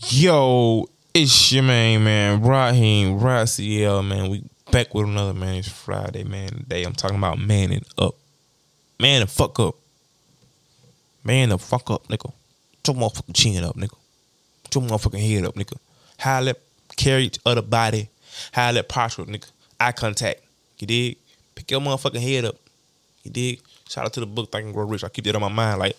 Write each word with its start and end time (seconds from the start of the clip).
Yo, 0.00 0.88
it's 1.12 1.52
your 1.52 1.62
main 1.62 2.02
man, 2.02 2.42
Raheem 2.42 3.20
Raciel, 3.20 4.04
man. 4.04 4.28
We 4.28 4.42
back 4.72 4.92
with 4.92 5.06
another 5.06 5.34
man. 5.34 5.56
It's 5.56 5.68
Friday, 5.68 6.24
man. 6.24 6.48
Today 6.48 6.82
I'm 6.82 6.94
talking 6.94 7.16
about 7.16 7.38
manning 7.38 7.84
up. 7.96 8.16
Man 8.98 9.20
the 9.20 9.28
fuck 9.28 9.60
up. 9.60 9.76
Man 11.22 11.50
the 11.50 11.58
fuck 11.58 11.92
up, 11.92 12.08
nigga. 12.08 12.32
Put 12.82 12.94
your 12.94 12.96
motherfucking 12.96 13.34
chin 13.34 13.62
up, 13.62 13.76
nigga. 13.76 13.94
Put 14.64 14.74
your 14.74 14.82
motherfucking 14.84 15.30
head 15.30 15.44
up, 15.44 15.54
nigga. 15.54 15.76
Let 16.44 16.58
carry 16.96 17.24
each 17.24 17.38
other 17.46 17.62
body. 17.62 18.08
How 18.50 18.72
let 18.72 18.88
posture, 18.88 19.24
nigga. 19.24 19.48
Eye 19.78 19.92
contact. 19.92 20.40
You 20.80 20.88
dig? 20.88 21.18
Pick 21.54 21.70
your 21.70 21.80
motherfucking 21.80 22.20
head 22.20 22.46
up. 22.46 22.56
You 23.22 23.30
dig? 23.30 23.60
Shout 23.88 24.06
out 24.06 24.12
to 24.14 24.20
the 24.20 24.26
book 24.26 24.50
Think 24.50 24.64
and 24.64 24.74
Grow 24.74 24.86
Rich. 24.86 25.04
I 25.04 25.08
keep 25.08 25.24
that 25.26 25.36
on 25.36 25.42
my 25.42 25.48
mind. 25.48 25.78
Like 25.78 25.96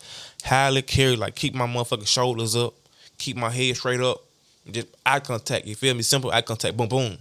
let 0.52 0.86
carry, 0.86 1.16
like 1.16 1.36
keep 1.36 1.56
my 1.56 1.68
motherfucking 1.68 2.08
shoulders 2.08 2.58
up 2.58 2.74
keep 3.18 3.38
my 3.38 3.50
head 3.50 3.76
straight 3.78 4.02
up, 4.02 4.22
just 4.70 4.88
eye 5.06 5.20
contact. 5.20 5.66
You 5.66 5.76
feel 5.76 5.94
me? 5.94 6.02
Simple 6.02 6.32
eye 6.32 6.42
contact. 6.42 6.76
Boom, 6.76 6.88
boom. 6.88 7.18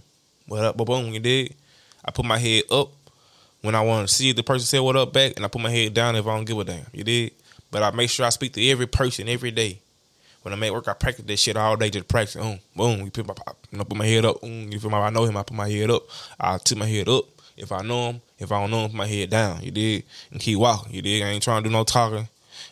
What 0.47 0.63
up? 0.63 0.77
Boom, 0.77 0.85
boom. 0.85 1.13
You 1.13 1.19
dig? 1.19 1.55
I 2.03 2.11
put 2.11 2.25
my 2.25 2.37
head 2.37 2.63
up 2.71 2.89
when 3.61 3.75
I 3.75 3.81
want 3.81 4.07
to 4.07 4.13
see 4.13 4.31
the 4.31 4.43
person 4.43 4.65
say 4.65 4.79
what 4.79 4.95
up 4.95 5.11
back, 5.11 5.33
and 5.35 5.45
I 5.45 5.47
put 5.47 5.61
my 5.61 5.71
head 5.71 5.93
down 5.93 6.15
if 6.15 6.27
I 6.27 6.35
don't 6.35 6.45
give 6.45 6.59
a 6.59 6.63
damn. 6.63 6.85
You 6.93 7.03
dig? 7.03 7.33
But 7.71 7.83
I 7.83 7.91
make 7.91 8.09
sure 8.09 8.25
I 8.25 8.29
speak 8.29 8.53
to 8.53 8.69
every 8.69 8.87
person 8.87 9.27
every 9.27 9.51
day. 9.51 9.79
When 10.43 10.53
I'm 10.53 10.61
at 10.61 10.71
work, 10.71 10.87
I 10.87 10.93
practice 10.93 11.25
that 11.25 11.37
shit 11.37 11.57
all 11.57 11.75
day. 11.75 11.89
Just 11.89 12.07
practice. 12.07 12.35
Boom, 12.35 12.59
boom. 12.75 12.99
You 12.99 13.11
put 13.11 13.27
my, 13.27 13.33
know, 13.71 13.83
put 13.83 13.97
my 13.97 14.05
head 14.05 14.25
up. 14.25 14.41
Boom, 14.41 14.71
you 14.71 14.79
feel 14.79 14.91
me? 14.91 14.97
I 14.97 15.09
know 15.09 15.25
him. 15.25 15.35
I 15.35 15.43
put 15.43 15.57
my 15.57 15.67
head 15.67 15.89
up. 15.89 16.03
I 16.39 16.59
tip 16.59 16.77
my 16.77 16.85
head 16.85 17.09
up. 17.09 17.25
If 17.57 17.71
I 17.71 17.81
know 17.81 18.09
him, 18.09 18.21
if 18.37 18.51
I 18.51 18.61
don't 18.61 18.69
know 18.69 18.85
him, 18.85 18.91
put 18.91 18.97
my 18.97 19.07
head 19.07 19.31
down. 19.31 19.63
You 19.63 19.71
dig? 19.71 20.05
And 20.29 20.39
keep 20.39 20.59
walking. 20.59 20.93
You 20.93 21.01
dig? 21.01 21.23
I 21.23 21.29
ain't 21.29 21.41
trying 21.43 21.63
to 21.63 21.69
do 21.69 21.73
no 21.73 21.83
talking. 21.83 22.27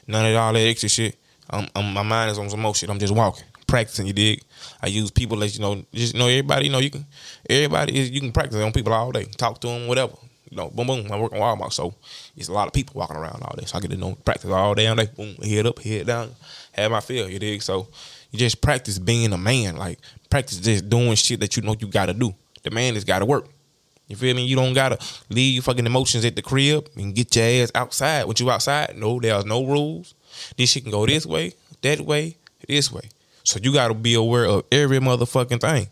None 0.05 0.25
of 0.31 0.35
all 0.37 0.53
that 0.53 0.59
extra 0.59 0.89
shit. 0.89 1.17
I'm, 1.49 1.67
I'm, 1.75 1.93
my 1.93 2.03
mind 2.03 2.31
is 2.31 2.39
on 2.39 2.49
some 2.49 2.73
shit. 2.73 2.89
I'm 2.89 2.99
just 2.99 3.13
walking 3.13 3.45
practicing. 3.73 4.05
You 4.05 4.13
dig? 4.13 4.43
I 4.83 4.87
use 4.87 5.09
people 5.09 5.37
that 5.37 5.55
you 5.55 5.59
know, 5.59 5.83
just 5.93 6.13
you 6.13 6.19
know 6.19 6.27
everybody. 6.27 6.65
You 6.65 6.71
know, 6.71 6.77
you 6.77 6.91
can 6.91 7.05
everybody 7.49 7.97
is 7.97 8.11
you 8.11 8.19
can 8.19 8.31
practice 8.31 8.61
on 8.61 8.71
people 8.71 8.93
all 8.93 9.11
day. 9.11 9.23
Talk 9.25 9.59
to 9.61 9.67
them, 9.67 9.87
whatever. 9.87 10.13
You 10.49 10.57
know, 10.57 10.69
boom, 10.69 10.85
boom. 10.85 11.11
I 11.11 11.19
work 11.19 11.33
on 11.33 11.39
Walmart, 11.39 11.73
so 11.73 11.95
it's 12.37 12.49
a 12.49 12.53
lot 12.53 12.67
of 12.67 12.73
people 12.73 12.99
walking 12.99 13.17
around 13.17 13.41
all 13.41 13.55
day. 13.57 13.65
So 13.65 13.77
I 13.77 13.81
get 13.81 13.89
to 13.89 13.97
know 13.97 14.13
practice 14.13 14.51
all 14.51 14.75
day, 14.75 14.85
all 14.85 14.95
day. 14.95 15.09
Boom, 15.15 15.35
head 15.37 15.65
up, 15.65 15.79
head 15.79 16.05
down, 16.05 16.29
have 16.73 16.91
my 16.91 16.99
feel. 16.99 17.27
You 17.27 17.39
dig? 17.39 17.63
So 17.63 17.87
you 18.29 18.37
just 18.37 18.61
practice 18.61 18.99
being 18.99 19.33
a 19.33 19.39
man. 19.39 19.75
Like 19.75 19.97
practice 20.29 20.59
just 20.59 20.87
doing 20.87 21.15
shit 21.15 21.39
that 21.39 21.57
you 21.57 21.63
know 21.63 21.75
you 21.79 21.87
got 21.87 22.05
to 22.05 22.13
do. 22.13 22.35
The 22.61 22.69
man 22.69 22.93
has 22.93 23.03
got 23.03 23.19
to 23.19 23.25
work. 23.25 23.47
You 24.07 24.15
feel 24.15 24.35
me? 24.35 24.45
You 24.45 24.55
don't 24.55 24.73
gotta 24.73 24.99
leave 25.29 25.55
your 25.55 25.63
fucking 25.63 25.85
emotions 25.85 26.25
at 26.25 26.35
the 26.35 26.41
crib 26.41 26.89
and 26.95 27.15
get 27.15 27.35
your 27.35 27.45
ass 27.45 27.71
outside. 27.73 28.25
When 28.25 28.35
you 28.37 28.51
outside, 28.51 28.95
no, 28.97 29.19
there's 29.19 29.45
no 29.45 29.65
rules. 29.65 30.13
This 30.57 30.71
shit 30.71 30.83
can 30.83 30.91
go 30.91 31.05
this 31.05 31.25
way, 31.25 31.53
that 31.81 32.01
way, 32.01 32.37
this 32.67 32.91
way. 32.91 33.09
So 33.43 33.59
you 33.61 33.73
got 33.73 33.89
to 33.89 33.93
be 33.93 34.13
aware 34.13 34.45
of 34.45 34.65
every 34.71 34.99
motherfucking 34.99 35.61
thing. 35.61 35.87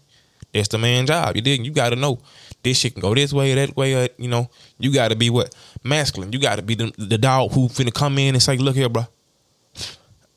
That's 0.54 0.68
the 0.70 0.78
man 0.78 1.06
job. 1.06 1.36
You 1.36 1.42
didn't. 1.42 1.66
You 1.66 1.72
got 1.72 1.90
to 1.90 1.96
know 1.96 2.20
this 2.64 2.78
shit 2.78 2.94
can 2.94 3.02
go 3.02 3.16
this 3.16 3.34
way, 3.34 3.54
that 3.56 3.76
way. 3.76 3.94
Or, 3.94 4.10
you 4.18 4.28
know, 4.28 4.50
you 4.80 4.94
got 4.94 5.10
to 5.10 5.16
be 5.16 5.30
what 5.30 5.54
masculine. 5.84 6.32
You 6.34 6.40
got 6.40 6.58
to 6.58 6.62
be 6.62 6.76
the, 6.76 6.94
the 6.98 7.18
dog 7.18 7.52
who 7.52 7.68
finna 7.68 7.94
come 7.94 8.18
in 8.18 8.36
and 8.36 8.44
say, 8.44 8.58
"Look 8.58 8.76
here, 8.76 8.90
bro. 8.90 9.08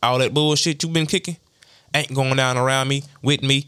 All 0.03 0.19
that 0.19 0.35
bullshit 0.35 0.83
you 0.83 0.89
been 0.89 1.07
kicking 1.07 1.37
ain't 1.95 2.13
going 2.13 2.37
down 2.37 2.59
around 2.59 2.89
me 2.89 3.05
with 3.23 3.43
me. 3.43 3.67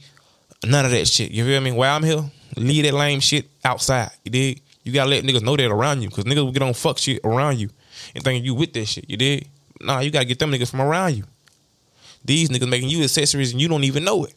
None 0.65 0.85
of 0.85 0.91
that 0.91 1.07
shit. 1.07 1.31
You 1.31 1.45
feel 1.45 1.61
me? 1.61 1.73
While 1.73 1.97
I'm 1.97 2.03
here, 2.03 2.25
leave 2.57 2.85
that 2.85 2.95
lame 2.95 3.21
shit 3.21 3.49
outside. 3.65 4.11
You 4.25 4.31
dig? 4.31 4.63
You 4.83 4.93
gotta 4.93 5.11
let 5.11 5.25
niggas 5.25 5.43
know 5.43 5.57
that 5.57 5.71
around 5.71 6.03
you, 6.03 6.11
cause 6.11 6.25
niggas 6.25 6.45
will 6.45 6.53
get 6.53 6.63
on 6.63 6.75
fuck 6.75 6.99
shit 6.99 7.21
around 7.25 7.59
you 7.59 7.71
and 8.15 8.23
thinking 8.23 8.45
you 8.45 8.55
with 8.55 8.73
that 8.75 8.87
shit. 8.87 9.09
You 9.09 9.17
dig? 9.17 9.49
Nah, 9.81 10.01
you 10.01 10.11
gotta 10.11 10.25
get 10.25 10.39
them 10.39 10.51
niggas 10.51 10.71
from 10.71 10.81
around 10.81 11.17
you. 11.17 11.25
These 12.25 12.49
niggas 12.49 12.69
making 12.69 12.89
you 12.89 13.03
accessories 13.03 13.53
and 13.53 13.61
you 13.61 13.69
don't 13.69 13.85
even 13.85 14.05
know 14.05 14.25
it. 14.25 14.35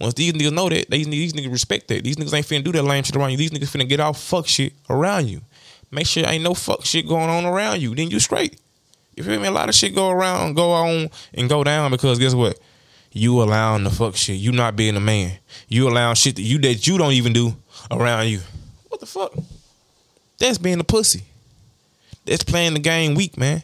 Once 0.00 0.14
these 0.14 0.32
niggas 0.32 0.52
know 0.52 0.68
that, 0.68 0.88
these, 0.90 1.08
these 1.08 1.32
niggas 1.32 1.50
respect 1.50 1.88
that. 1.88 2.04
These 2.04 2.16
niggas 2.16 2.32
ain't 2.34 2.46
finna 2.46 2.64
do 2.64 2.72
that 2.72 2.84
lame 2.84 3.02
shit 3.02 3.16
around 3.16 3.32
you. 3.32 3.36
These 3.36 3.50
niggas 3.50 3.74
finna 3.74 3.88
get 3.88 3.98
all 3.98 4.12
fuck 4.12 4.46
shit 4.46 4.72
around 4.88 5.28
you. 5.28 5.40
Make 5.90 6.06
sure 6.06 6.24
ain't 6.26 6.44
no 6.44 6.54
fuck 6.54 6.84
shit 6.84 7.08
going 7.08 7.28
on 7.28 7.44
around 7.44 7.80
you. 7.80 7.94
Then 7.94 8.10
you 8.10 8.20
straight. 8.20 8.60
You 9.16 9.24
feel 9.24 9.40
me? 9.40 9.48
A 9.48 9.50
lot 9.50 9.68
of 9.68 9.74
shit 9.74 9.94
go 9.94 10.10
around, 10.10 10.54
go 10.54 10.70
on, 10.70 11.10
and 11.34 11.48
go 11.48 11.64
down 11.64 11.90
because 11.90 12.20
guess 12.20 12.34
what? 12.34 12.58
You 13.10 13.42
allowing 13.42 13.82
the 13.82 13.90
fuck 13.90 14.14
shit. 14.14 14.36
You 14.36 14.52
not 14.52 14.76
being 14.76 14.94
a 14.94 15.00
man. 15.00 15.38
You 15.66 15.88
allowing 15.88 16.14
shit 16.14 16.36
that 16.36 16.42
you 16.42 16.58
that 16.60 16.86
you 16.86 16.98
don't 16.98 17.12
even 17.12 17.32
do 17.32 17.56
around 17.90 18.28
you. 18.28 18.40
What 18.88 19.00
the 19.00 19.06
fuck? 19.06 19.32
That's 20.38 20.58
being 20.58 20.78
a 20.78 20.84
pussy. 20.84 21.24
That's 22.26 22.44
playing 22.44 22.74
the 22.74 22.80
game 22.80 23.14
weak, 23.14 23.36
man. 23.36 23.62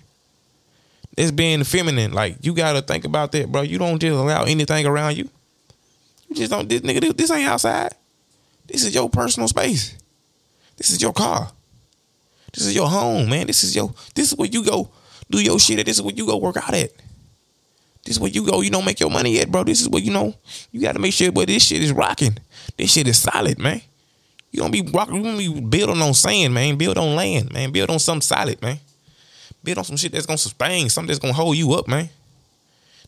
It's 1.16 1.30
being 1.30 1.62
feminine. 1.64 2.12
Like 2.12 2.36
you 2.44 2.54
gotta 2.54 2.82
think 2.82 3.04
about 3.04 3.32
that, 3.32 3.50
bro. 3.50 3.62
You 3.62 3.78
don't 3.78 3.98
just 3.98 4.12
allow 4.12 4.44
anything 4.44 4.86
around 4.86 5.16
you. 5.16 5.28
You 6.28 6.36
just 6.36 6.50
don't. 6.50 6.68
This 6.68 6.80
nigga, 6.80 7.16
this, 7.16 7.30
ain't 7.30 7.48
outside. 7.48 7.94
This 8.66 8.84
is 8.84 8.94
your 8.94 9.08
personal 9.08 9.48
space. 9.48 9.96
This 10.76 10.90
is 10.90 11.00
your 11.00 11.12
car. 11.12 11.50
This 12.52 12.66
is 12.66 12.74
your 12.74 12.88
home, 12.88 13.28
man. 13.28 13.46
This 13.46 13.62
is 13.62 13.76
your. 13.76 13.94
This 14.14 14.32
is 14.32 14.38
where 14.38 14.48
you 14.48 14.64
go 14.64 14.90
do 15.30 15.42
your 15.42 15.58
shit 15.58 15.78
at. 15.78 15.86
This 15.86 15.96
is 15.96 16.02
where 16.02 16.14
you 16.14 16.26
go 16.26 16.36
work 16.36 16.56
out 16.56 16.74
at. 16.74 16.90
This 18.04 18.16
is 18.16 18.20
where 18.20 18.30
you 18.30 18.44
go. 18.44 18.60
You 18.60 18.70
don't 18.70 18.84
make 18.84 19.00
your 19.00 19.10
money 19.10 19.34
yet, 19.34 19.50
bro. 19.50 19.64
This 19.64 19.80
is 19.80 19.88
where 19.88 20.02
you 20.02 20.12
know 20.12 20.34
you 20.72 20.80
got 20.80 20.92
to 20.92 20.98
make 20.98 21.14
sure. 21.14 21.32
But 21.32 21.48
this 21.48 21.64
shit 21.64 21.82
is 21.82 21.92
rocking. 21.92 22.36
This 22.76 22.92
shit 22.92 23.08
is 23.08 23.18
solid, 23.18 23.58
man. 23.58 23.80
You 24.50 24.60
don't 24.60 24.70
be 24.70 24.82
rocking. 24.82 25.16
You 25.16 25.22
don't 25.22 25.38
be 25.38 25.60
building 25.60 26.02
on 26.02 26.14
sand, 26.14 26.52
man. 26.52 26.76
Build 26.76 26.98
on 26.98 27.16
land, 27.16 27.52
man. 27.52 27.72
Build 27.72 27.90
on 27.90 27.98
something 27.98 28.22
solid, 28.22 28.60
man. 28.60 28.78
Build 29.64 29.78
on 29.78 29.84
some 29.84 29.96
shit 29.96 30.12
that's 30.12 30.26
gonna 30.26 30.38
sustain, 30.38 30.88
something 30.90 31.08
that's 31.08 31.18
gonna 31.18 31.32
hold 31.32 31.56
you 31.56 31.72
up, 31.72 31.88
man. 31.88 32.10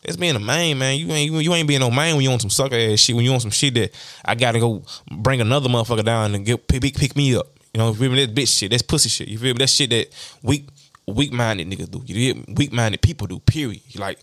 That's 0.03 0.17
being 0.17 0.35
a 0.35 0.39
man, 0.39 0.77
man. 0.77 0.97
You 0.97 1.11
ain't 1.11 1.43
you 1.43 1.53
ain't 1.53 1.67
being 1.67 1.79
no 1.79 1.91
man 1.91 2.15
when 2.15 2.23
you 2.23 2.31
on 2.31 2.39
some 2.39 2.49
sucker 2.49 2.75
ass 2.75 2.99
shit. 2.99 3.15
When 3.15 3.25
you 3.25 3.33
on 3.33 3.39
some 3.39 3.51
shit 3.51 3.73
that 3.75 3.93
I 4.25 4.35
gotta 4.35 4.59
go 4.59 4.83
bring 5.11 5.41
another 5.41 5.69
motherfucker 5.69 6.03
down 6.03 6.33
and 6.33 6.45
get 6.45 6.67
pick, 6.67 6.81
pick 6.95 7.15
me 7.15 7.35
up. 7.35 7.47
You 7.73 7.79
know, 7.79 7.93
me? 7.93 8.25
That 8.25 8.33
bitch 8.33 8.57
shit. 8.57 8.71
That's 8.71 8.81
pussy 8.81 9.09
shit. 9.09 9.27
You 9.27 9.37
feel 9.37 9.53
me? 9.53 9.59
That 9.59 9.69
shit 9.69 9.89
that 9.91 10.07
weak 10.41 10.67
weak 11.05 11.31
minded 11.31 11.67
niggas 11.67 11.91
do. 11.91 12.01
You 12.05 12.43
Weak 12.47 12.71
minded 12.71 13.01
people 13.01 13.27
do. 13.27 13.39
Period. 13.39 13.81
Like 13.95 14.19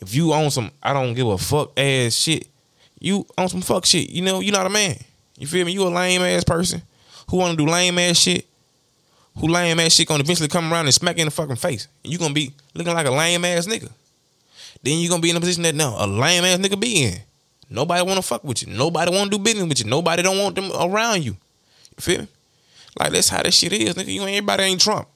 if 0.00 0.14
you 0.14 0.32
on 0.32 0.50
some 0.50 0.70
I 0.82 0.92
don't 0.92 1.14
give 1.14 1.26
a 1.26 1.36
fuck 1.36 1.78
ass 1.78 2.14
shit, 2.14 2.48
you 2.98 3.26
on 3.36 3.48
some 3.48 3.60
fuck 3.60 3.84
shit. 3.86 4.10
You 4.10 4.22
know, 4.22 4.40
you 4.40 4.52
not 4.52 4.66
a 4.66 4.70
man. 4.70 4.96
You 5.36 5.46
feel 5.46 5.66
me? 5.66 5.72
You 5.72 5.82
a 5.82 5.88
lame 5.88 6.22
ass 6.22 6.44
person 6.44 6.82
who 7.28 7.38
wanna 7.38 7.56
do 7.56 7.66
lame 7.66 7.98
ass 7.98 8.18
shit 8.18 8.46
who 9.38 9.48
lame 9.48 9.80
ass 9.80 9.94
shit 9.94 10.08
gonna 10.08 10.22
eventually 10.22 10.48
come 10.48 10.72
around 10.72 10.86
and 10.86 10.94
smack 10.94 11.16
you 11.16 11.22
in 11.22 11.26
the 11.26 11.30
fucking 11.30 11.56
face. 11.56 11.88
And 12.02 12.12
you 12.12 12.18
gonna 12.18 12.34
be 12.34 12.52
looking 12.74 12.94
like 12.94 13.06
a 13.06 13.10
lame 13.10 13.44
ass 13.44 13.66
nigga. 13.66 13.90
Then 14.82 14.98
you 14.98 15.08
gonna 15.08 15.22
be 15.22 15.30
in 15.30 15.36
a 15.36 15.40
position 15.40 15.62
that 15.64 15.74
no, 15.74 15.94
a 15.98 16.06
lame 16.06 16.44
ass 16.44 16.58
nigga 16.58 16.78
be 16.78 17.04
in. 17.04 17.18
Nobody 17.70 18.06
wanna 18.06 18.22
fuck 18.22 18.44
with 18.44 18.62
you. 18.62 18.72
Nobody 18.72 19.10
wanna 19.10 19.30
do 19.30 19.38
business 19.38 19.66
with 19.68 19.80
you. 19.80 19.86
Nobody 19.86 20.22
don't 20.22 20.38
want 20.38 20.54
them 20.54 20.70
around 20.72 21.24
you. 21.24 21.32
You 21.32 22.00
feel 22.00 22.20
me? 22.20 22.28
Like 22.98 23.12
that's 23.12 23.28
how 23.28 23.42
that 23.42 23.52
shit 23.52 23.72
is, 23.72 23.94
nigga. 23.94 24.12
You 24.12 24.22
ain't 24.22 24.36
everybody 24.36 24.62
ain't 24.64 24.80
Trump. 24.80 25.08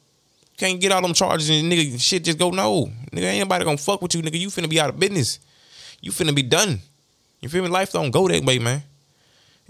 You 0.53 0.59
can't 0.59 0.81
get 0.81 0.91
all 0.91 1.03
them 1.03 1.15
charges 1.15 1.49
and 1.51 1.71
nigga 1.71 2.01
shit 2.01 2.25
just 2.25 2.39
go 2.39 2.51
no. 2.51 2.91
Nigga 3.13 3.25
ain't 3.25 3.49
nobody 3.49 3.65
gonna 3.65 3.79
fuck 3.79 4.03
with 4.03 4.15
you, 4.15 4.23
nigga. 4.23 4.39
You 4.39 4.49
finna 4.49 4.69
be 4.69 4.81
out 4.81 4.91
of 4.91 4.99
business. 4.99 5.39
You 6.01 6.11
finna 6.11 6.35
be 6.35 6.43
done. 6.43 6.81
You 7.41 7.49
feel 7.49 7.63
me? 7.63 7.69
Life 7.69 7.93
don't 7.93 8.11
go 8.11 8.27
that 8.29 8.45
way, 8.45 8.59
man. 8.59 8.83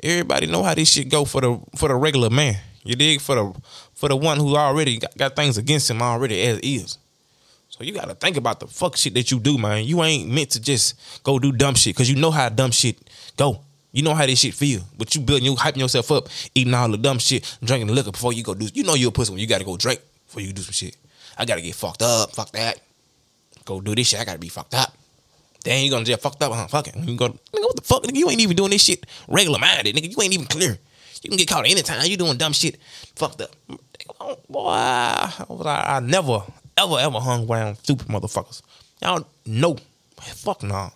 Everybody 0.03 0.47
know 0.47 0.63
how 0.63 0.75
this 0.75 0.91
shit 0.91 1.09
go 1.09 1.25
for 1.25 1.41
the 1.41 1.61
for 1.77 1.89
the 1.89 1.95
regular 1.97 2.31
man. 2.31 2.57
You 2.89 2.97
dig 2.97 3.21
for 3.21 3.35
the 3.35 3.55
for 3.93 4.09
the 4.09 4.17
one 4.17 4.39
who 4.39 4.57
already 4.57 4.97
got, 4.97 5.15
got 5.15 5.37
things 5.37 5.59
against 5.59 5.91
him 5.91 6.01
already 6.01 6.41
as 6.41 6.59
is. 6.61 6.97
So 7.69 7.85
you 7.85 7.93
gotta 7.93 8.15
think 8.15 8.39
about 8.39 8.61
the 8.61 8.67
fuck 8.67 8.97
shit 8.97 9.13
that 9.13 9.31
you 9.31 9.39
do, 9.39 9.59
man. 9.59 9.85
You 9.85 10.03
ain't 10.03 10.31
meant 10.31 10.53
to 10.53 10.61
just 10.61 11.23
go 11.23 11.39
do 11.39 11.53
dumb 11.53 11.75
shit 11.75 11.95
because 11.95 12.09
you 12.09 12.17
know 12.17 12.31
how 12.31 12.49
dumb 12.49 12.71
shit 12.71 12.97
go. 13.37 13.61
You 13.93 14.03
know 14.03 14.15
how 14.15 14.25
this 14.25 14.41
shit 14.41 14.55
feel, 14.55 14.81
but 14.97 15.15
you 15.15 15.21
building, 15.21 15.45
you 15.45 15.55
hyping 15.55 15.81
yourself 15.81 16.11
up, 16.11 16.29
eating 16.55 16.73
all 16.73 16.89
the 16.89 16.97
dumb 16.97 17.19
shit, 17.19 17.59
drinking 17.63 17.95
liquor 17.95 18.11
before 18.11 18.33
you 18.33 18.43
go 18.43 18.55
do. 18.55 18.67
You 18.73 18.85
know 18.85 18.95
you're 18.95 19.11
a 19.11 19.13
pussy 19.13 19.33
when 19.33 19.41
you 19.41 19.47
gotta 19.47 19.65
go 19.65 19.77
drink 19.77 20.01
before 20.27 20.41
you 20.41 20.55
do 20.55 20.63
some 20.63 20.73
shit. 20.73 20.97
I 21.37 21.45
gotta 21.45 21.61
get 21.61 21.75
fucked 21.75 22.01
up, 22.01 22.35
fuck 22.35 22.53
that. 22.53 22.81
Go 23.67 23.83
do 23.83 23.95
this 23.95 24.09
shit. 24.09 24.21
I 24.21 24.25
gotta 24.25 24.39
be 24.39 24.49
fucked 24.49 24.73
up. 24.73 24.97
Then 25.63 25.85
you 25.85 25.91
gonna 25.91 26.07
get 26.07 26.23
fucked 26.23 26.43
up, 26.43 26.53
huh? 26.53 26.69
Fucking. 26.69 27.07
You 27.07 27.17
go, 27.17 27.29
nigga, 27.29 27.39
what 27.53 27.77
the 27.77 27.83
fuck? 27.83 28.03
Nigga, 28.05 28.17
you 28.17 28.31
ain't 28.31 28.41
even 28.41 28.57
doing 28.57 28.71
this 28.71 28.83
shit 28.83 29.05
regular 29.29 29.59
minded, 29.59 29.95
nigga. 29.95 30.11
You 30.11 30.23
ain't 30.23 30.33
even 30.33 30.47
clear. 30.47 30.79
You 31.23 31.31
can 31.31 31.37
get 31.37 31.49
caught 31.49 31.69
anytime. 31.69 32.05
You 32.07 32.17
doing 32.17 32.37
dumb 32.37 32.53
shit. 32.53 32.79
Fucked 33.17 33.41
up. 33.41 33.55
Boy, 34.49 34.69
I, 34.69 35.45
I 35.69 36.01
never, 36.01 36.43
ever, 36.77 36.99
ever 36.99 37.21
hung 37.21 37.51
around 37.51 37.77
stupid 37.77 38.07
motherfuckers. 38.09 38.63
Y'all 39.03 39.27
know. 39.47 39.77
Fuck 40.21 40.63
nah. 40.63 40.91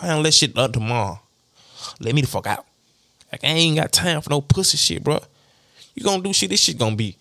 I 0.00 0.14
ain't 0.14 0.22
let 0.22 0.34
shit 0.34 0.56
up 0.56 0.72
tomorrow. 0.72 1.20
Let 2.00 2.14
me 2.14 2.22
the 2.22 2.26
fuck 2.26 2.46
out. 2.46 2.66
Like 3.32 3.44
I 3.44 3.48
ain't 3.48 3.76
got 3.76 3.92
time 3.92 4.20
for 4.20 4.30
no 4.30 4.40
pussy 4.40 4.76
shit, 4.76 5.04
bro. 5.04 5.20
You 5.94 6.02
gonna 6.02 6.22
do 6.22 6.32
shit, 6.32 6.50
this 6.50 6.60
shit 6.60 6.78
gonna 6.78 6.96
be. 6.96 7.16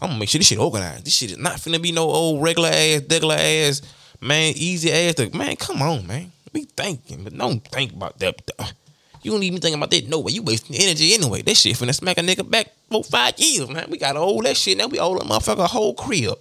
I'm 0.00 0.08
gonna 0.08 0.20
make 0.20 0.28
sure 0.28 0.38
this 0.38 0.48
shit 0.48 0.58
organized. 0.58 1.04
This 1.04 1.14
shit 1.14 1.32
is 1.32 1.38
not 1.38 1.56
finna 1.56 1.80
be 1.82 1.92
no 1.92 2.04
old 2.04 2.42
regular 2.42 2.70
ass, 2.70 3.02
regular 3.08 3.36
ass, 3.38 3.82
man, 4.20 4.54
easy 4.56 4.92
ass. 4.92 5.14
To, 5.16 5.36
man, 5.36 5.56
come 5.56 5.82
on, 5.82 6.06
man. 6.06 6.32
Be 6.52 6.64
thinking, 6.76 7.24
but 7.24 7.36
don't 7.36 7.64
think 7.68 7.92
about 7.92 8.18
that. 8.18 8.74
You 9.22 9.30
don't 9.30 9.42
even 9.44 9.60
think 9.60 9.76
about 9.76 9.90
that 9.90 10.08
no 10.08 10.20
way. 10.20 10.32
You 10.32 10.42
wasting 10.42 10.76
energy 10.76 11.14
anyway. 11.14 11.42
That 11.42 11.56
shit 11.56 11.76
finna 11.76 11.94
smack 11.94 12.18
a 12.18 12.22
nigga 12.22 12.48
back 12.48 12.72
for 12.90 13.04
five 13.04 13.38
years, 13.38 13.68
man. 13.68 13.86
We 13.88 13.98
gotta 13.98 14.18
hold 14.18 14.44
that 14.46 14.56
shit. 14.56 14.76
Now 14.76 14.88
we 14.88 14.98
owe 14.98 15.16
a 15.16 15.24
motherfucker 15.24 15.64
a 15.64 15.66
whole 15.68 15.94
crib. 15.94 16.38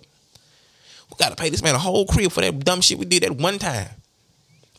We 1.10 1.16
gotta 1.20 1.36
pay 1.36 1.50
this 1.50 1.62
man 1.62 1.76
a 1.76 1.80
whole 1.80 2.06
crib 2.06 2.32
for 2.32 2.42
that 2.42 2.58
dumb 2.60 2.82
shit 2.82 2.98
we 2.98 3.06
did 3.06 3.24
that 3.24 3.38
one 3.38 3.60
time. 3.60 3.90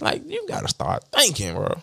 Like, 0.00 0.28
you 0.28 0.44
gotta 0.48 0.68
start 0.68 1.04
thinking, 1.12 1.54
bro. 1.54 1.80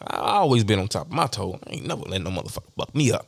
I 0.00 0.36
always 0.36 0.62
been 0.62 0.78
on 0.78 0.88
top 0.88 1.06
of 1.06 1.12
my 1.12 1.26
toe. 1.26 1.58
I 1.66 1.74
ain't 1.74 1.86
never 1.86 2.02
let 2.02 2.22
no 2.22 2.30
motherfucker 2.30 2.70
fuck 2.76 2.94
me 2.94 3.10
up. 3.10 3.26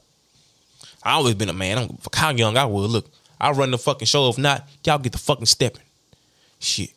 I 1.03 1.13
always 1.13 1.35
been 1.35 1.49
a 1.49 1.53
man. 1.55 1.79
I 1.79 1.81
don't 1.87 1.99
a 1.99 2.03
fuck 2.03 2.15
how 2.15 2.31
young 2.31 2.57
I 2.57 2.67
was. 2.67 2.91
Look, 2.91 3.11
I 3.41 3.51
run 3.51 3.71
the 3.71 3.79
fucking 3.79 4.07
show. 4.07 4.29
If 4.29 4.39
not, 4.39 4.69
y'all 4.85 4.99
get 4.99 5.13
the 5.13 5.19
fucking 5.19 5.47
stepping. 5.47 5.83
Shit. 6.61 6.91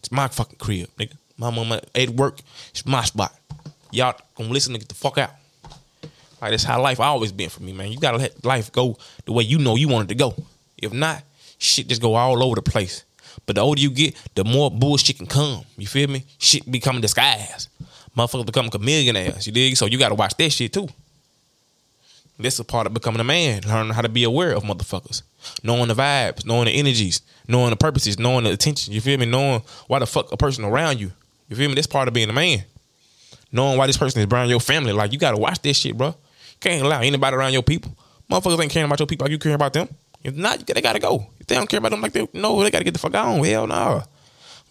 It's 0.00 0.12
my 0.12 0.28
fucking 0.28 0.58
crib, 0.58 0.88
nigga. 0.98 1.14
My 1.36 1.50
mama 1.50 1.80
at 1.94 2.10
work. 2.10 2.40
It's 2.70 2.84
my 2.86 3.04
spot. 3.04 3.34
Y'all 3.92 4.18
gonna 4.36 4.50
listen 4.50 4.72
to 4.72 4.78
get 4.78 4.88
the 4.88 4.94
fuck 4.94 5.18
out. 5.18 5.30
Like 6.40 6.52
that's 6.52 6.64
how 6.64 6.80
life 6.80 7.00
always 7.00 7.32
been 7.32 7.50
for 7.50 7.62
me, 7.62 7.72
man. 7.72 7.92
You 7.92 7.98
gotta 7.98 8.18
let 8.18 8.44
life 8.44 8.72
go 8.72 8.96
the 9.24 9.32
way 9.32 9.44
you 9.44 9.58
know 9.58 9.76
you 9.76 9.88
want 9.88 10.10
it 10.10 10.14
to 10.14 10.18
go. 10.18 10.34
If 10.78 10.92
not, 10.92 11.22
shit 11.58 11.88
just 11.88 12.00
go 12.00 12.14
all 12.14 12.42
over 12.42 12.54
the 12.54 12.62
place. 12.62 13.04
But 13.46 13.56
the 13.56 13.62
older 13.62 13.80
you 13.80 13.90
get, 13.90 14.16
the 14.34 14.44
more 14.44 14.70
bullshit 14.70 15.18
can 15.18 15.26
come. 15.26 15.64
You 15.76 15.86
feel 15.86 16.08
me? 16.08 16.24
Shit 16.38 16.70
become 16.70 17.00
disguised. 17.00 17.68
Motherfuckers 18.16 18.46
become 18.46 18.70
chameleonaires. 18.70 19.46
You 19.46 19.52
dig? 19.52 19.76
So 19.76 19.86
you 19.86 19.98
gotta 19.98 20.14
watch 20.14 20.34
that 20.36 20.50
shit 20.50 20.72
too. 20.72 20.88
This 22.38 22.58
is 22.58 22.64
part 22.64 22.86
of 22.86 22.94
becoming 22.94 23.20
a 23.20 23.24
man. 23.24 23.62
Learning 23.66 23.92
how 23.92 24.00
to 24.00 24.08
be 24.08 24.24
aware 24.24 24.52
of 24.52 24.62
motherfuckers. 24.62 25.22
Knowing 25.62 25.88
the 25.88 25.94
vibes, 25.94 26.46
knowing 26.46 26.64
the 26.66 26.72
energies, 26.72 27.20
knowing 27.46 27.70
the 27.70 27.76
purposes, 27.76 28.18
knowing 28.18 28.44
the 28.44 28.50
attention. 28.50 28.94
You 28.94 29.02
feel 29.02 29.18
me? 29.18 29.26
Knowing 29.26 29.62
why 29.88 29.98
the 29.98 30.06
fuck 30.06 30.32
a 30.32 30.36
person 30.38 30.64
around 30.64 30.98
you. 30.98 31.12
You 31.48 31.56
feel 31.56 31.68
me? 31.68 31.74
That's 31.74 31.86
part 31.86 32.08
of 32.08 32.14
being 32.14 32.30
a 32.30 32.32
man. 32.32 32.64
Knowing 33.52 33.78
why 33.78 33.86
this 33.86 33.96
person 33.96 34.20
is 34.20 34.26
around 34.26 34.48
your 34.48 34.60
family. 34.60 34.92
Like 34.92 35.12
you 35.12 35.18
gotta 35.18 35.36
watch 35.36 35.60
this 35.62 35.76
shit, 35.76 35.96
bro. 35.96 36.14
Can't 36.60 36.84
allow 36.84 37.00
anybody 37.00 37.36
around 37.36 37.52
your 37.52 37.62
people. 37.62 37.96
Motherfuckers 38.30 38.62
ain't 38.62 38.70
caring 38.70 38.86
about 38.86 39.00
your 39.00 39.06
people 39.06 39.24
like 39.24 39.32
you 39.32 39.38
care 39.38 39.54
about 39.54 39.72
them. 39.72 39.88
If 40.22 40.36
not, 40.36 40.66
they 40.66 40.80
gotta 40.80 40.98
go. 40.98 41.26
If 41.40 41.46
they 41.46 41.54
don't 41.56 41.68
care 41.68 41.78
about 41.78 41.90
them 41.90 42.00
like 42.00 42.12
they 42.12 42.28
no, 42.32 42.62
they 42.62 42.70
gotta 42.70 42.84
get 42.84 42.92
the 42.92 43.00
fuck 43.00 43.14
on. 43.14 43.42
Hell 43.44 43.66
no. 43.66 44.02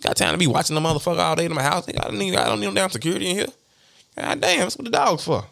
Got 0.01 0.15
time 0.15 0.31
to 0.31 0.37
be 0.37 0.47
watching 0.47 0.75
the 0.75 0.81
motherfucker 0.81 1.19
all 1.19 1.35
day 1.35 1.45
in 1.45 1.53
my 1.53 1.63
house. 1.63 1.87
I 1.89 1.91
don't 1.91 2.17
need 2.17 2.35
I 2.35 2.45
don't 2.45 2.59
need 2.59 2.67
them 2.67 2.75
damn 2.75 2.89
security 2.89 3.29
in 3.29 3.35
here. 3.35 3.47
God 4.15 4.39
damn, 4.41 4.59
that's 4.59 4.77
what 4.77 4.85
the 4.85 4.91
dogs 4.91 5.23
for. 5.23 5.43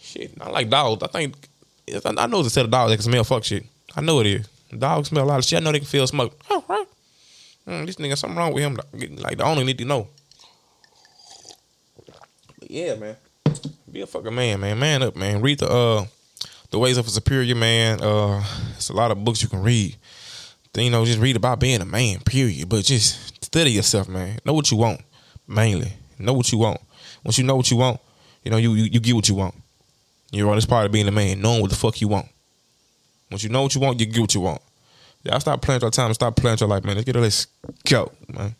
Shit, 0.00 0.32
I 0.40 0.48
like 0.50 0.68
dogs. 0.70 1.02
I 1.02 1.08
think 1.08 1.34
I 2.04 2.26
know 2.26 2.40
it's 2.40 2.48
a 2.48 2.50
set 2.50 2.64
of 2.64 2.70
dogs 2.70 2.90
that 2.90 2.96
can 2.96 3.04
smell 3.04 3.24
fuck 3.24 3.44
shit. 3.44 3.64
I 3.96 4.00
know 4.00 4.20
it 4.20 4.26
is. 4.26 4.48
Dogs 4.76 5.08
smell 5.08 5.24
a 5.24 5.26
lot 5.26 5.38
of 5.38 5.44
shit. 5.44 5.60
I 5.60 5.64
know 5.64 5.72
they 5.72 5.78
can 5.78 5.88
feel 5.88 6.06
smoke. 6.06 6.38
Oh, 6.50 6.62
right. 6.68 6.86
Mm, 7.66 7.86
this 7.86 7.96
nigga, 7.96 8.16
something 8.16 8.36
wrong 8.36 8.52
with 8.52 8.62
him. 8.62 8.78
Like 9.18 9.38
the 9.38 9.44
only 9.44 9.64
need 9.64 9.78
to 9.78 9.84
know. 9.84 10.08
Yeah, 12.68 12.96
man. 12.96 13.16
Be 13.90 14.02
a 14.02 14.06
fucking 14.06 14.34
man, 14.34 14.60
man. 14.60 14.78
Man 14.78 15.02
up, 15.02 15.16
man. 15.16 15.40
Read 15.40 15.60
the 15.60 15.68
uh 15.68 16.04
the 16.70 16.78
ways 16.78 16.98
of 16.98 17.06
a 17.06 17.10
superior 17.10 17.54
man. 17.54 18.00
Uh 18.02 18.44
it's 18.76 18.90
a 18.90 18.92
lot 18.92 19.10
of 19.10 19.24
books 19.24 19.42
you 19.42 19.48
can 19.48 19.62
read. 19.62 19.96
Then, 20.74 20.84
you 20.84 20.90
know, 20.90 21.04
just 21.06 21.18
read 21.18 21.36
about 21.36 21.60
being 21.60 21.80
a 21.80 21.86
man, 21.86 22.20
period. 22.20 22.68
But 22.68 22.84
just 22.84 23.42
study 23.42 23.72
yourself, 23.72 24.06
man. 24.06 24.38
Know 24.44 24.52
what 24.52 24.70
you 24.70 24.76
want, 24.76 25.00
mainly. 25.46 25.94
Know 26.18 26.34
what 26.34 26.52
you 26.52 26.58
want. 26.58 26.80
Once 27.24 27.38
you 27.38 27.44
know 27.44 27.56
what 27.56 27.70
you 27.70 27.78
want, 27.78 28.00
you 28.44 28.50
know, 28.50 28.58
you 28.58 28.74
you, 28.74 28.84
you 28.84 29.00
get 29.00 29.14
what 29.14 29.28
you 29.28 29.34
want. 29.34 29.54
You 30.30 30.44
know, 30.44 30.52
it's 30.52 30.66
part 30.66 30.84
of 30.84 30.92
being 30.92 31.08
a 31.08 31.12
man, 31.12 31.40
knowing 31.40 31.62
what 31.62 31.70
the 31.70 31.76
fuck 31.76 32.00
you 32.02 32.08
want. 32.08 32.28
Once 33.30 33.42
you 33.42 33.48
know 33.48 33.62
what 33.62 33.74
you 33.74 33.80
want, 33.80 33.98
you 33.98 34.04
get 34.04 34.20
what 34.20 34.34
you 34.34 34.42
want. 34.42 34.60
Y'all 35.24 35.40
stop 35.40 35.62
playing 35.62 35.80
your 35.80 35.90
time, 35.90 36.12
stop 36.12 36.36
playing 36.36 36.58
your 36.58 36.68
life, 36.68 36.84
man. 36.84 36.96
Let's 36.96 37.06
get 37.06 37.16
it, 37.16 37.20
let's 37.20 37.46
go, 37.86 38.12
man. 38.28 38.54